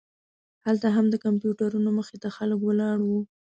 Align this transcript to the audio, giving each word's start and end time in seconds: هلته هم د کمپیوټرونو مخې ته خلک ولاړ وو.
هلته 0.65 0.87
هم 0.95 1.05
د 1.11 1.15
کمپیوټرونو 1.25 1.89
مخې 1.97 2.17
ته 2.23 2.29
خلک 2.37 2.59
ولاړ 2.63 2.97
وو. 3.07 3.19